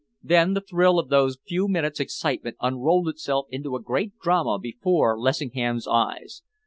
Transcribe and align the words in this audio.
Then 0.23 0.55
the 0.55 0.61
thrill 0.61 0.97
of 0.97 1.09
those 1.09 1.37
few 1.45 1.67
minutes' 1.67 1.99
excitement 1.99 2.57
unrolled 2.59 3.07
itself 3.07 3.45
into 3.51 3.75
a 3.75 3.83
great 3.83 4.17
drama 4.17 4.57
before 4.57 5.15
Lessingham's 5.19 5.87
eyes. 5.87 6.41